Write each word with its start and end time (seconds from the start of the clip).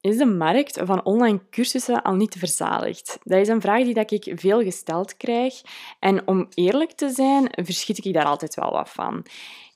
is 0.00 0.16
de 0.16 0.26
markt 0.26 0.80
van 0.82 1.04
online 1.04 1.40
cursussen 1.50 2.02
al 2.02 2.14
niet 2.14 2.34
verzadigd? 2.38 3.18
Dat 3.22 3.40
is 3.40 3.48
een 3.48 3.60
vraag 3.60 3.84
die 3.84 3.94
dat 3.94 4.10
ik 4.10 4.32
veel 4.34 4.62
gesteld 4.62 5.16
krijg. 5.16 5.62
En 5.98 6.26
om 6.26 6.46
eerlijk 6.54 6.92
te 6.92 7.08
zijn, 7.08 7.48
verschiet 7.50 8.04
ik 8.04 8.14
daar 8.14 8.24
altijd 8.24 8.54
wel 8.54 8.70
wat 8.70 8.90
van. 8.90 9.24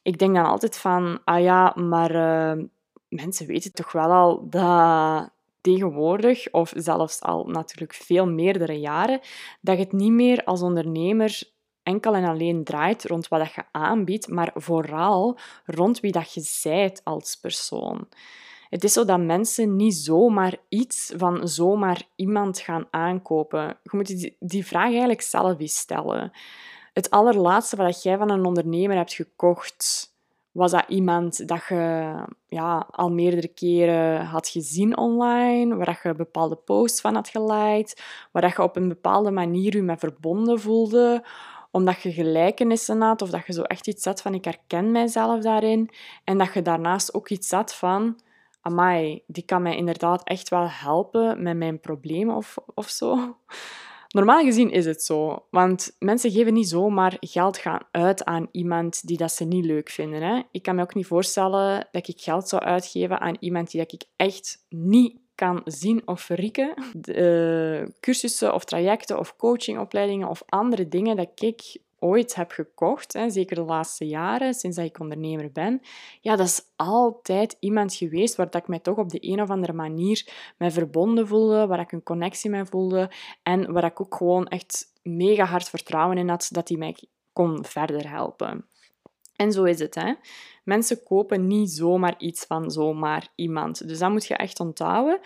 Ik 0.03 0.19
denk 0.19 0.35
dan 0.35 0.45
altijd 0.45 0.79
van, 0.79 1.21
ah 1.25 1.43
ja, 1.43 1.73
maar 1.77 2.15
uh, 2.15 2.65
mensen 3.09 3.47
weten 3.47 3.73
toch 3.73 3.93
wel 3.93 4.11
al 4.11 4.49
dat 4.49 5.31
tegenwoordig, 5.61 6.51
of 6.51 6.73
zelfs 6.77 7.21
al 7.21 7.45
natuurlijk 7.45 7.95
veel 7.95 8.27
meerdere 8.27 8.81
jaren, 8.81 9.21
dat 9.61 9.77
je 9.77 9.83
het 9.83 9.93
niet 9.93 10.13
meer 10.13 10.45
als 10.45 10.63
ondernemer 10.63 11.43
enkel 11.83 12.15
en 12.15 12.25
alleen 12.25 12.65
draait 12.65 13.05
rond 13.05 13.29
wat 13.29 13.53
je 13.55 13.65
aanbiedt, 13.73 14.29
maar 14.29 14.51
vooral 14.55 15.39
rond 15.65 16.01
wie 16.01 16.13
dat 16.13 16.35
je 16.35 16.41
zijt 16.41 17.01
als 17.05 17.37
persoon. 17.37 18.09
Het 18.73 18.85
is 18.85 18.93
zo 18.93 19.05
dat 19.05 19.21
mensen 19.21 19.77
niet 19.77 19.95
zomaar 19.95 20.57
iets 20.69 21.13
van 21.17 21.49
zomaar 21.49 22.03
iemand 22.17 22.59
gaan 22.59 22.87
aankopen. 22.91 23.77
Je 23.83 23.91
moet 23.91 24.37
die, 24.39 24.67
vraag 24.67 24.91
eigenlijk 24.91 25.21
zelf 25.23 25.61
eens 25.61 25.77
stellen. 25.77 26.33
Het 26.93 27.11
allerlaatste 27.11 27.77
wat 27.77 28.03
jij 28.03 28.17
van 28.17 28.31
een 28.31 28.45
ondernemer 28.45 28.97
hebt 28.97 29.13
gekocht, 29.13 30.13
was 30.53 30.71
dat 30.71 30.85
iemand 30.89 31.49
dat 31.49 31.65
je 31.69 32.15
ja, 32.49 32.87
al 32.91 33.11
meerdere 33.11 33.49
keren 33.49 34.25
had 34.25 34.49
gezien 34.49 34.97
online, 34.97 35.77
waar 35.77 36.01
je 36.03 36.15
bepaalde 36.15 36.57
posts 36.57 37.01
van 37.01 37.15
had 37.15 37.29
geliked, 37.29 38.03
waar 38.31 38.55
je 38.57 38.63
op 38.63 38.77
een 38.77 38.89
bepaalde 38.89 39.31
manier 39.31 39.77
je 39.77 39.83
mee 39.83 39.97
verbonden 39.97 40.61
voelde, 40.61 41.25
omdat 41.71 42.03
je 42.03 42.13
gelijkenissen 42.13 43.01
had 43.01 43.23
of 43.23 43.31
dat 43.31 43.47
je 43.47 43.53
zo 43.53 43.63
echt 43.63 43.87
iets 43.87 44.05
had 44.05 44.23
van 44.23 44.35
ik 44.35 44.45
herken 44.45 44.91
mijzelf 44.91 45.43
daarin 45.43 45.91
en 46.25 46.39
dat 46.39 46.55
je 46.55 46.63
daarnaast 46.63 47.15
ook 47.15 47.29
iets 47.29 47.51
had 47.51 47.75
van 47.75 48.17
amai, 48.63 49.23
die 49.27 49.45
kan 49.45 49.63
mij 49.63 49.77
inderdaad 49.77 50.25
echt 50.25 50.49
wel 50.49 50.69
helpen 50.69 51.43
met 51.43 51.57
mijn 51.57 51.81
problemen 51.81 52.37
of, 52.37 52.57
of 52.75 52.89
zo. 52.89 53.37
Normaal 54.09 54.45
gezien 54.45 54.71
is 54.71 54.85
het 54.85 55.03
zo, 55.03 55.47
want 55.51 55.97
mensen 55.99 56.31
geven 56.31 56.53
niet 56.53 56.69
zomaar 56.69 57.17
geld 57.21 57.59
gaan 57.59 57.81
uit 57.91 58.25
aan 58.25 58.49
iemand 58.51 59.07
die 59.07 59.17
dat 59.17 59.33
ze 59.33 59.45
niet 59.45 59.65
leuk 59.65 59.91
vinden. 59.91 60.23
Hè. 60.23 60.43
Ik 60.51 60.63
kan 60.63 60.75
me 60.75 60.83
ook 60.83 60.95
niet 60.95 61.07
voorstellen 61.07 61.89
dat 61.91 62.09
ik 62.09 62.21
geld 62.21 62.49
zou 62.49 62.63
uitgeven 62.63 63.21
aan 63.21 63.37
iemand 63.41 63.71
die 63.71 63.81
dat 63.81 63.93
ik 63.93 64.05
echt 64.17 64.65
niet 64.69 65.21
kan 65.35 65.61
zien 65.65 66.03
of 66.05 66.21
verrikken. 66.21 66.75
De, 66.93 67.93
cursussen 68.01 68.55
of 68.55 68.65
trajecten 68.65 69.19
of 69.19 69.37
coachingopleidingen 69.37 70.29
of 70.29 70.43
andere 70.47 70.89
dingen 70.89 71.17
dat 71.17 71.29
ik 71.35 71.77
ooit 72.03 72.35
heb 72.35 72.51
gekocht, 72.51 73.13
hè, 73.13 73.31
zeker 73.31 73.57
de 73.57 73.63
laatste 73.63 74.07
jaren, 74.07 74.55
sinds 74.55 74.77
dat 74.77 74.87
ik 74.87 75.01
ondernemer 75.01 75.53
ben, 75.53 75.81
ja, 76.21 76.37
dat 76.37 76.47
is 76.47 76.63
altijd 76.77 77.57
iemand 77.61 77.95
geweest 77.95 78.37
waar 78.37 78.51
dat 78.51 78.63
ik 78.63 78.69
mij 78.69 78.79
toch 78.79 78.97
op 78.97 79.09
de 79.09 79.29
een 79.31 79.43
of 79.43 79.51
andere 79.51 79.73
manier 79.73 80.53
mee 80.59 80.71
verbonden 80.71 81.27
voelde, 81.27 81.67
waar 81.67 81.81
ik 81.81 81.93
een 81.93 82.03
connectie 82.03 82.51
mee 82.51 82.65
voelde 82.65 83.11
en 83.43 83.73
waar 83.73 83.85
ik 83.85 84.01
ook 84.01 84.15
gewoon 84.15 84.47
echt 84.47 84.93
mega 85.03 85.45
hard 85.45 85.69
vertrouwen 85.69 86.19
in 86.19 86.29
had 86.29 86.49
dat 86.53 86.67
die 86.67 86.79
mij 86.79 86.97
kon 87.33 87.65
verder 87.65 88.11
helpen. 88.11 88.67
En 89.37 89.53
zo 89.53 89.65
is 89.65 89.79
het. 89.79 89.95
Hè? 89.95 90.15
Mensen 90.65 91.03
kopen 91.03 91.47
niet 91.47 91.71
zomaar 91.71 92.15
iets 92.19 92.45
van 92.45 92.71
zomaar 92.71 93.29
iemand. 93.35 93.89
Dus 93.89 93.99
dat 93.99 94.11
moet 94.11 94.27
je 94.27 94.37
echt 94.37 94.61
onthouden. 94.61 95.21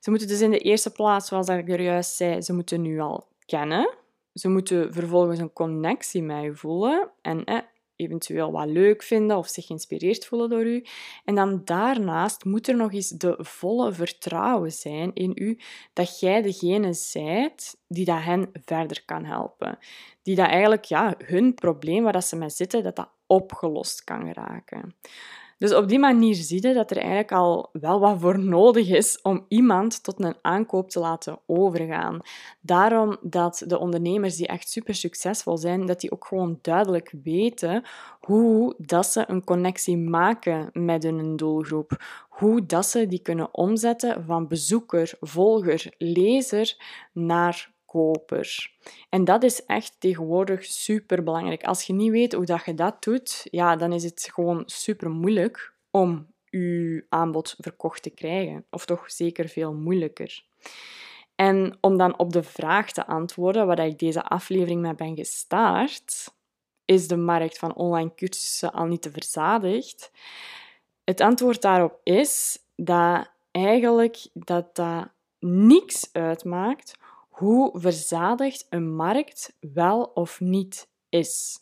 Ze 0.00 0.10
moeten 0.10 0.28
dus 0.28 0.40
in 0.40 0.50
de 0.50 0.58
eerste 0.58 0.92
plaats, 0.92 1.28
zoals 1.28 1.48
ik 1.48 1.68
er 1.68 1.80
juist 1.80 2.14
zei, 2.14 2.40
ze 2.40 2.52
moeten 2.52 2.82
nu 2.82 3.00
al 3.00 3.28
kennen. 3.46 3.94
Ze 4.34 4.48
moeten 4.48 4.92
vervolgens 4.92 5.38
een 5.38 5.52
connectie 5.52 6.22
met 6.22 6.42
je 6.42 6.54
voelen 6.54 7.10
en 7.22 7.44
eh, 7.44 7.58
eventueel 7.96 8.52
wat 8.52 8.66
leuk 8.66 9.02
vinden 9.02 9.36
of 9.36 9.48
zich 9.48 9.66
geïnspireerd 9.66 10.26
voelen 10.26 10.50
door 10.50 10.64
u. 10.66 10.84
En 11.24 11.34
dan 11.34 11.60
daarnaast 11.64 12.44
moet 12.44 12.68
er 12.68 12.76
nog 12.76 12.92
eens 12.92 13.08
de 13.08 13.34
volle 13.38 13.92
vertrouwen 13.92 14.72
zijn 14.72 15.14
in 15.14 15.32
u 15.34 15.58
dat 15.92 16.20
jij 16.20 16.42
degene 16.42 16.92
zijt 16.92 17.76
die 17.88 18.04
dat 18.04 18.22
hen 18.22 18.50
verder 18.52 19.04
kan 19.04 19.24
helpen. 19.24 19.78
Die 20.22 20.36
dat 20.36 20.48
eigenlijk 20.48 20.84
ja, 20.84 21.14
hun 21.24 21.54
probleem 21.54 22.02
waar 22.02 22.12
dat 22.12 22.24
ze 22.24 22.36
mee 22.36 22.50
zitten, 22.50 22.82
dat 22.82 22.96
dat 22.96 23.10
opgelost 23.26 24.04
kan 24.04 24.26
geraken. 24.26 24.94
Dus 25.62 25.74
op 25.74 25.88
die 25.88 25.98
manier 25.98 26.34
zie 26.34 26.66
je 26.66 26.74
dat 26.74 26.90
er 26.90 26.96
eigenlijk 26.96 27.32
al 27.32 27.68
wel 27.72 28.00
wat 28.00 28.20
voor 28.20 28.38
nodig 28.38 28.88
is 28.88 29.20
om 29.20 29.44
iemand 29.48 30.02
tot 30.02 30.24
een 30.24 30.34
aankoop 30.42 30.90
te 30.90 31.00
laten 31.00 31.38
overgaan. 31.46 32.20
Daarom 32.60 33.16
dat 33.20 33.62
de 33.66 33.78
ondernemers 33.78 34.36
die 34.36 34.46
echt 34.46 34.68
super 34.68 34.94
succesvol 34.94 35.56
zijn, 35.56 35.86
dat 35.86 36.00
die 36.00 36.12
ook 36.12 36.26
gewoon 36.26 36.58
duidelijk 36.62 37.14
weten 37.22 37.84
hoe 38.20 38.74
dat 38.78 39.06
ze 39.06 39.24
een 39.26 39.44
connectie 39.44 39.96
maken 39.96 40.70
met 40.72 41.02
hun 41.02 41.36
doelgroep. 41.36 42.02
Hoe 42.28 42.66
dat 42.66 42.86
ze 42.86 43.06
die 43.06 43.22
kunnen 43.22 43.54
omzetten 43.54 44.24
van 44.24 44.48
bezoeker, 44.48 45.12
volger, 45.20 45.94
lezer 45.98 46.76
naar 47.12 47.71
En 49.08 49.24
dat 49.24 49.42
is 49.42 49.66
echt 49.66 49.96
tegenwoordig 49.98 50.64
super 50.64 51.22
belangrijk. 51.22 51.64
Als 51.64 51.82
je 51.82 51.92
niet 51.92 52.10
weet 52.10 52.32
hoe 52.32 52.44
dat 52.44 52.64
je 52.64 52.74
dat 52.74 53.02
doet, 53.02 53.46
ja, 53.50 53.76
dan 53.76 53.92
is 53.92 54.04
het 54.04 54.28
gewoon 54.32 54.62
super 54.66 55.10
moeilijk 55.10 55.74
om 55.90 56.26
je 56.44 57.06
aanbod 57.08 57.54
verkocht 57.58 58.02
te 58.02 58.10
krijgen. 58.10 58.64
Of 58.70 58.84
toch 58.84 59.10
zeker 59.10 59.48
veel 59.48 59.74
moeilijker. 59.74 60.44
En 61.34 61.78
om 61.80 61.96
dan 61.96 62.18
op 62.18 62.32
de 62.32 62.42
vraag 62.42 62.92
te 62.92 63.06
antwoorden 63.06 63.66
waar 63.66 63.86
ik 63.86 63.98
deze 63.98 64.24
aflevering 64.24 64.80
mee 64.80 64.94
ben 64.94 65.16
gestart, 65.16 66.34
is 66.84 67.08
de 67.08 67.16
markt 67.16 67.58
van 67.58 67.74
online 67.74 68.14
cursussen 68.14 68.72
al 68.72 68.86
niet 68.86 69.02
te 69.02 69.10
verzadigd? 69.10 70.10
Het 71.04 71.20
antwoord 71.20 71.62
daarop 71.62 72.00
is 72.02 72.58
dat 72.76 73.30
eigenlijk 73.50 74.26
dat 74.32 74.74
dat 74.76 75.08
niks 75.38 76.08
uitmaakt 76.12 76.98
hoe 77.32 77.70
verzadigd 77.80 78.66
een 78.68 78.94
markt 78.94 79.56
wel 79.60 80.02
of 80.02 80.40
niet 80.40 80.88
is. 81.08 81.58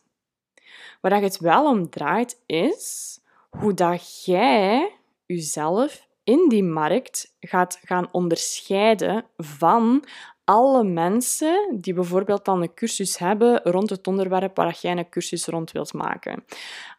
Waar 1.01 1.21
het 1.21 1.39
wel 1.39 1.67
om 1.67 1.91
draait 1.91 2.43
is 2.47 3.19
hoe 3.51 3.75
dat 3.75 4.25
jij 4.25 4.93
jezelf 5.27 6.09
in 6.25 6.49
die 6.49 6.65
markt 6.65 7.37
gaat 7.41 7.81
gaan 7.85 8.13
onderscheiden 8.13 9.25
van 9.37 10.05
alle 10.45 10.85
mensen 10.85 11.79
die 11.81 11.95
bijvoorbeeld 11.95 12.45
dan 12.45 12.63
een 12.63 12.75
cursus 12.75 13.19
hebben 13.19 13.63
rond 13.63 13.91
het 13.91 14.07
onderwerp 14.07 14.57
waar 14.57 14.79
jij 14.81 14.97
een 14.97 15.09
cursus 15.09 15.47
rond 15.47 15.73
wilt 15.73 15.93
maken. 15.93 16.45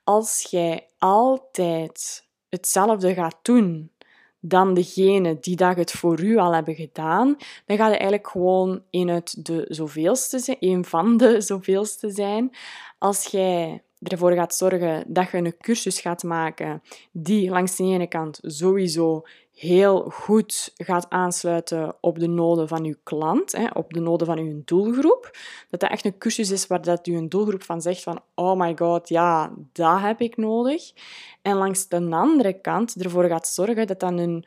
Als 0.03 0.47
jij 0.49 0.87
altijd 0.97 2.27
hetzelfde 2.49 3.13
gaat 3.13 3.37
doen 3.41 3.91
dan 4.41 4.73
degene 4.73 5.37
die 5.39 5.55
dat 5.55 5.75
het 5.75 5.91
voor 5.91 6.21
u 6.21 6.37
al 6.37 6.53
hebben 6.53 6.75
gedaan, 6.75 7.35
dan 7.65 7.77
gaat 7.77 7.91
je 7.91 7.97
eigenlijk 7.97 8.27
gewoon 8.27 8.81
een 8.91 9.09
uit 9.09 9.45
de 9.45 9.65
zoveelste 9.69 10.39
zijn, 10.39 10.57
een 10.59 10.85
van 10.85 11.17
de 11.17 11.41
zoveelste 11.51 12.09
zijn. 12.09 12.55
Als 12.97 13.25
jij 13.25 13.83
ervoor 14.01 14.33
gaat 14.33 14.55
zorgen 14.55 15.03
dat 15.07 15.31
je 15.31 15.37
een 15.37 15.57
cursus 15.57 15.99
gaat 15.99 16.23
maken 16.23 16.81
die 17.11 17.49
langs 17.49 17.75
de 17.75 17.83
ene 17.83 18.07
kant 18.07 18.39
sowieso 18.41 19.23
heel 19.61 20.09
goed 20.09 20.73
gaat 20.75 21.05
aansluiten 21.09 21.95
op 21.99 22.19
de 22.19 22.27
noden 22.27 22.67
van 22.67 22.83
uw 22.83 22.95
klant, 23.03 23.57
op 23.73 23.93
de 23.93 23.99
noden 23.99 24.27
van 24.27 24.37
uw 24.37 24.61
doelgroep. 24.65 25.37
Dat 25.69 25.79
dat 25.79 25.89
echt 25.89 26.05
een 26.05 26.17
cursus 26.17 26.51
is 26.51 26.67
waar 26.67 26.81
dat 26.81 27.05
uw 27.05 27.27
doelgroep 27.27 27.63
van 27.63 27.81
zegt 27.81 28.03
van 28.03 28.19
oh 28.35 28.59
my 28.59 28.77
god, 28.77 29.09
ja, 29.09 29.53
dat 29.71 29.99
heb 29.99 30.21
ik 30.21 30.37
nodig. 30.37 30.91
En 31.41 31.55
langs 31.55 31.87
de 31.87 32.07
andere 32.09 32.61
kant 32.61 33.03
ervoor 33.03 33.27
gaat 33.27 33.47
zorgen 33.47 33.87
dat 33.87 33.99
dat 33.99 34.11
een 34.11 34.45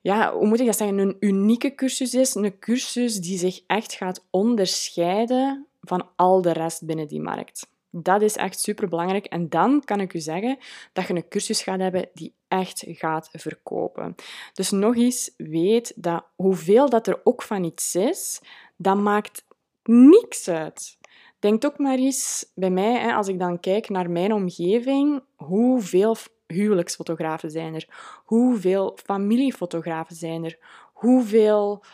ja, 0.00 0.32
hoe 0.32 0.46
moet 0.46 0.60
ik 0.60 0.66
dat 0.66 0.76
zeggen, 0.76 0.98
een 0.98 1.16
unieke 1.20 1.74
cursus 1.74 2.14
is. 2.14 2.34
Een 2.34 2.58
cursus 2.58 3.16
die 3.16 3.38
zich 3.38 3.60
echt 3.66 3.92
gaat 3.92 4.24
onderscheiden 4.30 5.66
van 5.80 6.08
al 6.16 6.42
de 6.42 6.52
rest 6.52 6.86
binnen 6.86 7.08
die 7.08 7.20
markt. 7.20 7.66
Dat 7.96 8.22
is 8.22 8.36
echt 8.36 8.60
super 8.60 8.88
belangrijk. 8.88 9.24
En 9.24 9.48
dan 9.48 9.82
kan 9.84 10.00
ik 10.00 10.14
u 10.14 10.18
zeggen 10.18 10.58
dat 10.92 11.06
je 11.06 11.14
een 11.14 11.28
cursus 11.28 11.62
gaat 11.62 11.80
hebben 11.80 12.08
die 12.14 12.34
echt 12.48 12.84
gaat 12.86 13.28
verkopen. 13.32 14.14
Dus 14.52 14.70
nog 14.70 14.96
eens, 14.96 15.30
weet 15.36 15.92
dat 15.96 16.24
hoeveel 16.36 16.88
dat 16.88 17.06
er 17.06 17.20
ook 17.24 17.42
van 17.42 17.64
iets 17.64 17.94
is, 17.94 18.40
dat 18.76 18.96
maakt 18.96 19.44
niks 19.84 20.48
uit. 20.48 20.98
Denk 21.38 21.64
ook 21.64 21.78
maar 21.78 21.98
eens 21.98 22.50
bij 22.54 22.70
mij, 22.70 23.14
als 23.14 23.28
ik 23.28 23.38
dan 23.38 23.60
kijk 23.60 23.88
naar 23.88 24.10
mijn 24.10 24.32
omgeving, 24.32 25.22
hoeveel 25.36 26.16
huwelijksfotografen 26.46 27.50
zijn 27.50 27.74
er? 27.74 27.88
Hoeveel 28.24 28.98
familiefotografen 29.04 30.16
zijn 30.16 30.44
er? 30.44 30.58
Hoeveel 30.92 31.84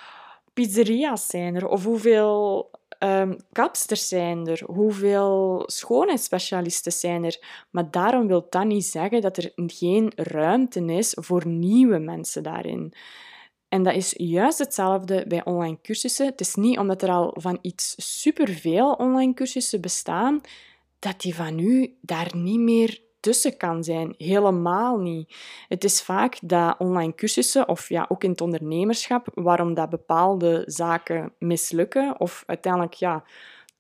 pizzeria's 0.53 1.26
zijn 1.26 1.55
er? 1.55 1.69
Of 1.69 1.85
hoeveel 1.85 2.70
um, 3.02 3.37
kapsters 3.52 4.08
zijn 4.08 4.47
er? 4.47 4.62
Hoeveel 4.67 5.62
schoonheidsspecialisten 5.67 6.93
zijn 6.93 7.25
er? 7.25 7.64
Maar 7.70 7.91
daarom 7.91 8.26
wil 8.26 8.47
dat 8.50 8.64
niet 8.64 8.85
zeggen 8.85 9.20
dat 9.20 9.37
er 9.37 9.52
geen 9.56 10.12
ruimte 10.14 10.85
is 10.85 11.17
voor 11.20 11.47
nieuwe 11.47 11.99
mensen 11.99 12.43
daarin. 12.43 12.93
En 13.69 13.82
dat 13.82 13.94
is 13.94 14.14
juist 14.17 14.58
hetzelfde 14.58 15.25
bij 15.29 15.44
online 15.44 15.79
cursussen. 15.82 16.26
Het 16.26 16.41
is 16.41 16.55
niet 16.55 16.79
omdat 16.79 17.02
er 17.02 17.11
al 17.11 17.35
van 17.38 17.58
iets 17.61 17.94
superveel 18.19 18.93
online 18.93 19.35
cursussen 19.35 19.81
bestaan, 19.81 20.41
dat 20.99 21.20
die 21.20 21.35
van 21.35 21.58
u 21.58 21.96
daar 22.00 22.37
niet 22.37 22.61
meer 22.61 23.00
tussen 23.20 23.56
kan 23.56 23.84
zijn. 23.84 24.14
Helemaal 24.19 24.99
niet. 24.99 25.34
Het 25.69 25.84
is 25.84 26.02
vaak 26.02 26.38
dat 26.43 26.75
online 26.78 27.14
cursussen, 27.14 27.69
of 27.69 27.88
ja, 27.88 28.06
ook 28.08 28.25
in 28.25 28.31
het 28.31 28.40
ondernemerschap, 28.40 29.28
waarom 29.34 29.75
dat 29.75 29.90
bepaalde 29.90 30.62
zaken 30.67 31.32
mislukken 31.38 32.20
of 32.20 32.43
uiteindelijk 32.46 32.94
ja, 32.94 33.25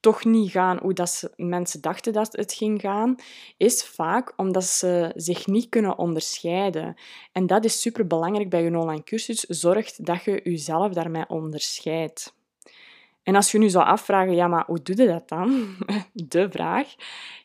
toch 0.00 0.24
niet 0.24 0.50
gaan 0.50 0.78
hoe 0.82 0.92
dat 0.92 1.32
mensen 1.36 1.80
dachten 1.80 2.12
dat 2.12 2.32
het 2.32 2.52
ging 2.52 2.80
gaan, 2.80 3.16
is 3.56 3.84
vaak 3.84 4.32
omdat 4.36 4.64
ze 4.64 5.12
zich 5.14 5.46
niet 5.46 5.68
kunnen 5.68 5.98
onderscheiden. 5.98 6.94
En 7.32 7.46
dat 7.46 7.64
is 7.64 7.80
super 7.80 8.06
belangrijk 8.06 8.50
bij 8.50 8.66
een 8.66 8.76
online 8.76 9.04
cursus. 9.04 9.40
Zorg 9.40 9.92
dat 9.92 10.24
je 10.24 10.40
jezelf 10.44 10.92
daarmee 10.92 11.28
onderscheidt. 11.28 12.38
En 13.22 13.34
als 13.34 13.52
je 13.52 13.58
nu 13.58 13.68
zou 13.68 13.84
afvragen, 13.84 14.34
ja, 14.34 14.46
maar 14.46 14.64
hoe 14.66 14.82
doe 14.82 14.96
je 14.96 15.06
dat 15.06 15.28
dan? 15.28 15.76
De 16.12 16.50
vraag. 16.50 16.94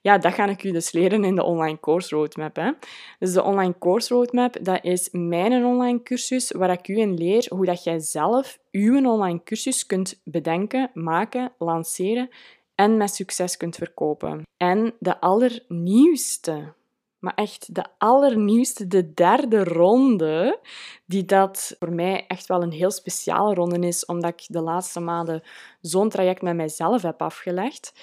Ja, 0.01 0.17
dat 0.17 0.33
ga 0.33 0.47
ik 0.47 0.63
u 0.63 0.71
dus 0.71 0.91
leren 0.91 1.23
in 1.23 1.35
de 1.35 1.43
online 1.43 1.79
course 1.79 2.15
roadmap. 2.15 2.55
Hè. 2.55 2.71
Dus 3.19 3.33
de 3.33 3.43
online 3.43 3.75
course 3.79 4.13
roadmap, 4.13 4.57
dat 4.61 4.83
is 4.83 5.09
mijn 5.11 5.65
online 5.65 6.03
cursus 6.03 6.51
waar 6.51 6.71
ik 6.71 6.87
u 6.87 6.97
in 6.97 7.13
leer 7.13 7.45
hoe 7.49 7.65
dat 7.65 7.83
jij 7.83 7.99
zelf 7.99 8.59
uw 8.71 9.09
online 9.09 9.43
cursus 9.43 9.85
kunt 9.85 10.21
bedenken, 10.23 10.91
maken, 10.93 11.51
lanceren 11.57 12.29
en 12.75 12.97
met 12.97 13.15
succes 13.15 13.57
kunt 13.57 13.75
verkopen. 13.75 14.43
En 14.57 14.93
de 14.99 15.19
allernieuwste 15.19 16.73
maar 17.19 17.33
echt 17.33 17.75
de 17.75 17.85
allernieuwste, 17.97 18.87
de 18.87 19.13
derde 19.13 19.63
ronde, 19.63 20.59
die 21.05 21.25
dat 21.25 21.75
voor 21.79 21.93
mij 21.93 22.25
echt 22.27 22.45
wel 22.45 22.61
een 22.61 22.71
heel 22.71 22.91
speciale 22.91 23.53
ronde 23.53 23.87
is, 23.87 24.05
omdat 24.05 24.31
ik 24.31 24.45
de 24.47 24.61
laatste 24.61 24.99
maanden 24.99 25.43
zo'n 25.81 26.09
traject 26.09 26.41
met 26.41 26.55
mijzelf 26.55 27.01
heb 27.01 27.21
afgelegd. 27.21 27.93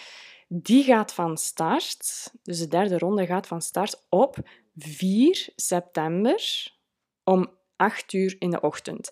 Die 0.49 0.85
gaat 0.85 1.15
van 1.15 1.37
start, 1.37 2.33
dus 2.43 2.59
de 2.59 2.69
derde 2.69 2.99
ronde 2.99 3.27
gaat 3.27 3.47
van 3.47 3.63
start 3.63 4.07
op 4.09 4.37
4 4.77 5.49
september 5.57 6.73
om 7.25 7.51
8 7.77 8.13
uur 8.13 8.37
in 8.39 8.51
de 8.51 8.61
ochtend. 8.61 9.09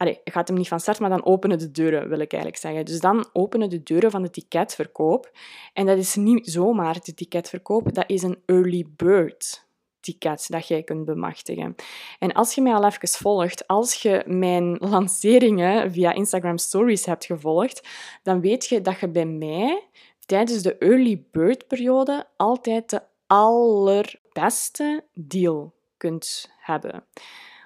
Allee, 0.00 0.20
gaat 0.24 0.48
hem 0.48 0.56
niet 0.56 0.68
van 0.68 0.80
start, 0.80 0.98
maar 0.98 1.10
dan 1.10 1.24
openen 1.24 1.58
de 1.58 1.70
deuren, 1.70 2.08
wil 2.08 2.18
ik 2.18 2.32
eigenlijk 2.32 2.62
zeggen. 2.62 2.84
Dus 2.84 3.00
dan 3.00 3.28
openen 3.32 3.68
de 3.68 3.82
deuren 3.82 4.10
van 4.10 4.22
de 4.22 4.30
ticketverkoop. 4.30 5.30
En 5.72 5.86
dat 5.86 5.98
is 5.98 6.14
niet 6.14 6.50
zomaar 6.50 7.00
de 7.02 7.14
ticketverkoop, 7.14 7.94
dat 7.94 8.04
is 8.06 8.22
een 8.22 8.42
early 8.46 8.86
bird 8.96 9.68
ticket 10.00 10.46
dat 10.48 10.68
jij 10.68 10.82
kunt 10.82 11.04
bemachtigen. 11.04 11.74
En 12.18 12.32
als 12.32 12.54
je 12.54 12.60
mij 12.60 12.74
al 12.74 12.84
even 12.84 13.08
volgt, 13.08 13.66
als 13.66 13.94
je 13.94 14.22
mijn 14.26 14.76
lanceringen 14.94 15.92
via 15.92 16.12
Instagram 16.12 16.58
Stories 16.58 17.06
hebt 17.06 17.24
gevolgd, 17.24 17.88
dan 18.22 18.40
weet 18.40 18.66
je 18.66 18.80
dat 18.80 19.00
je 19.00 19.08
bij 19.08 19.26
mij 19.26 19.88
tijdens 20.26 20.62
de 20.62 20.78
early 20.78 21.24
bird 21.30 21.66
periode 21.66 22.26
altijd 22.36 22.90
de 22.90 23.02
allerbeste 23.26 25.04
deal 25.14 25.74
kunt 25.96 26.50
hebben. 26.58 27.04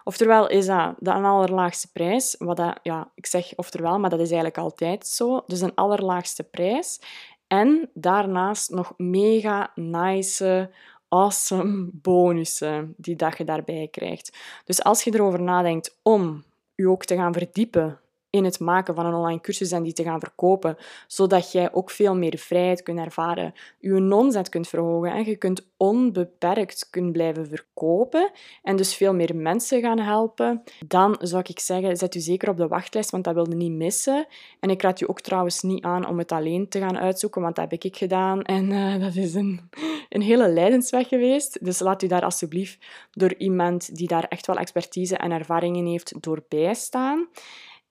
Oftewel 0.05 0.49
is 0.49 0.67
dat 0.67 0.95
de 0.99 1.13
allerlaagste 1.13 1.93
prijs, 1.93 2.35
wat 2.39 2.57
dat, 2.57 2.79
ja, 2.83 3.11
ik 3.15 3.27
zeg 3.27 3.53
oftewel, 3.57 3.99
maar 3.99 4.11
dat 4.11 4.21
is 4.21 4.31
eigenlijk 4.31 4.59
altijd 4.59 5.07
zo. 5.07 5.43
Dus 5.47 5.61
een 5.61 5.75
allerlaagste 5.75 6.43
prijs. 6.43 7.01
En 7.47 7.91
daarnaast 7.95 8.71
nog 8.71 8.93
mega 8.97 9.73
nice, 9.75 10.71
awesome 11.09 11.89
bonussen 11.93 12.95
die 12.97 13.17
dat 13.17 13.39
je 13.39 13.45
daarbij 13.45 13.89
krijgt. 13.91 14.39
Dus 14.65 14.83
als 14.83 15.05
je 15.05 15.15
erover 15.15 15.43
nadenkt 15.43 15.99
om 16.03 16.45
je 16.75 16.89
ook 16.89 17.05
te 17.05 17.15
gaan 17.15 17.33
verdiepen 17.33 18.01
in 18.35 18.45
het 18.45 18.61
maken 18.61 18.95
van 18.95 19.07
een 19.07 19.15
online 19.15 19.41
cursus 19.41 19.73
en 19.73 19.83
die 19.83 19.93
te 19.93 20.03
gaan 20.03 20.21
verkopen, 20.21 20.77
zodat 21.07 21.53
jij 21.53 21.73
ook 21.73 21.91
veel 21.91 22.17
meer 22.17 22.39
vrijheid 22.39 22.83
kunt 22.83 22.99
ervaren, 22.99 23.55
je 23.79 23.93
non-zet 23.93 24.49
kunt 24.49 24.69
verhogen 24.69 25.13
en 25.13 25.25
je 25.25 25.37
kunt 25.37 25.67
onbeperkt 25.77 26.89
kunt 26.91 27.13
blijven 27.13 27.47
verkopen 27.47 28.31
en 28.63 28.77
dus 28.77 28.95
veel 28.95 29.15
meer 29.15 29.37
mensen 29.37 29.81
gaan 29.81 29.99
helpen, 29.99 30.63
dan 30.87 31.17
zou 31.21 31.43
ik 31.47 31.59
zeggen, 31.59 31.97
zet 31.97 32.15
u 32.15 32.21
zeker 32.21 32.49
op 32.49 32.57
de 32.57 32.69
wachtlijst, 32.69 33.11
want 33.11 33.25
dat 33.25 33.35
wil 33.35 33.49
je 33.49 33.55
niet 33.55 33.73
missen. 33.73 34.27
En 34.61 34.71
ik 34.71 34.83
raad 34.83 34.99
je 34.99 35.09
ook 35.09 35.21
trouwens 35.21 35.63
niet 35.63 35.85
aan 35.85 36.09
om 36.09 36.19
het 36.19 36.33
alleen 36.33 36.69
te 36.69 36.79
gaan 36.79 36.99
uitzoeken, 36.99 37.43
want 37.43 37.57
dat 37.57 37.71
heb 37.71 37.85
ik 37.85 37.97
gedaan 37.97 38.43
en 38.43 38.71
uh, 38.71 39.01
dat 39.05 39.15
is 39.15 39.35
een, 39.35 39.61
een 40.09 40.23
hele 40.23 40.49
lijdensweg 40.49 41.09
geweest. 41.09 41.65
Dus 41.65 41.79
laat 41.79 42.03
u 42.03 42.07
daar 42.07 42.25
alsjeblieft 42.25 42.79
door 43.11 43.35
iemand 43.39 43.97
die 43.97 44.09
daar 44.09 44.27
echt 44.29 44.47
wel 44.47 44.57
expertise 44.57 45.17
en 45.17 45.31
ervaringen 45.31 45.87
heeft, 45.87 46.23
door 46.23 46.43
bijstaan. 46.49 47.29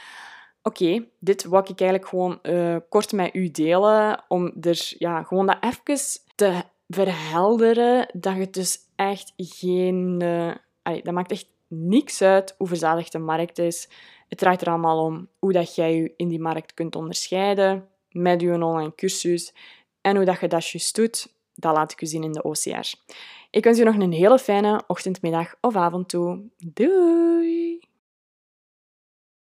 Oké, 0.62 1.04
dit 1.18 1.44
wou 1.44 1.62
ik 1.62 1.80
eigenlijk 1.80 2.08
gewoon 2.08 2.38
uh, 2.42 2.76
kort 2.88 3.12
met 3.12 3.34
u 3.34 3.50
delen, 3.50 4.24
om 4.28 4.52
er 4.60 4.92
ja, 4.98 5.22
gewoon 5.22 5.46
dat 5.46 5.58
even 5.60 5.98
te 6.34 6.62
verhelderen 6.88 8.10
dat 8.12 8.36
het 8.36 8.52
dus 8.52 8.78
echt 8.96 9.32
geen... 9.36 10.20
Uh, 10.22 10.54
dat 11.02 11.14
maakt 11.14 11.30
echt 11.30 11.46
niks 11.68 12.22
uit 12.22 12.54
hoe 12.58 12.66
verzadigd 12.66 13.12
de 13.12 13.18
markt 13.18 13.58
is. 13.58 13.88
Het 14.28 14.38
draait 14.38 14.60
er 14.60 14.68
allemaal 14.68 15.04
om 15.04 15.28
hoe 15.38 15.52
dat 15.52 15.74
jij 15.74 15.96
je 15.96 16.12
in 16.16 16.28
die 16.28 16.40
markt 16.40 16.74
kunt 16.74 16.96
onderscheiden 16.96 17.88
met 18.10 18.40
je 18.40 18.52
online 18.52 18.94
cursus. 18.94 19.54
En 20.00 20.16
hoe 20.16 20.24
dat 20.24 20.40
je 20.40 20.48
dat 20.48 20.68
juist 20.68 20.94
doet, 20.94 21.34
dat 21.54 21.74
laat 21.74 21.92
ik 21.92 22.00
u 22.00 22.06
zien 22.06 22.22
in 22.22 22.32
de 22.32 22.42
OCR. 22.42 22.94
Ik 23.50 23.64
wens 23.64 23.78
u 23.78 23.84
nog 23.84 23.94
een 23.94 24.12
hele 24.12 24.38
fijne 24.38 24.82
ochtend, 24.86 25.22
middag 25.22 25.54
of 25.60 25.76
avond 25.76 26.08
toe. 26.08 26.40
Doei! 26.58 27.87